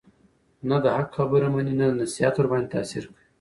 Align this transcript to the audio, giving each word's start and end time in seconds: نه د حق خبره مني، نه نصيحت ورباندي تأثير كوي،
نه 0.69 0.77
د 0.83 0.85
حق 0.95 1.09
خبره 1.17 1.47
مني، 1.53 1.73
نه 1.79 1.85
نصيحت 2.01 2.33
ورباندي 2.37 2.69
تأثير 2.75 3.03
كوي، 3.07 3.17